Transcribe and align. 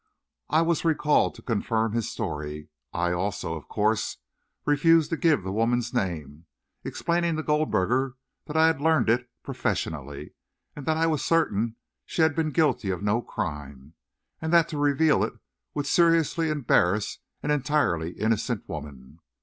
I 0.49 0.63
was 0.63 0.83
recalled 0.83 1.35
to 1.35 1.43
confirm 1.43 1.91
his 1.93 2.09
story. 2.09 2.69
I, 2.91 3.11
also, 3.11 3.53
of 3.53 3.67
course, 3.67 4.17
refused 4.65 5.11
to 5.11 5.15
give 5.15 5.43
the 5.43 5.51
woman's 5.51 5.93
name, 5.93 6.47
explaining 6.83 7.35
to 7.35 7.43
Goldberger 7.43 8.15
that 8.47 8.57
I 8.57 8.65
had 8.65 8.81
learned 8.81 9.09
it 9.11 9.29
professionally, 9.43 10.33
that 10.75 10.97
I 10.97 11.05
was 11.05 11.23
certain 11.23 11.75
she 12.03 12.23
had 12.23 12.33
been 12.35 12.49
guilty 12.49 12.89
of 12.89 13.03
no 13.03 13.21
crime, 13.21 13.93
and 14.41 14.51
that 14.51 14.67
to 14.69 14.79
reveal 14.79 15.23
it 15.23 15.33
would 15.75 15.85
seriously 15.85 16.49
embarrass 16.49 17.19
an 17.43 17.51
entirely 17.51 18.13
innocent 18.13 18.67
woman. 18.67 19.19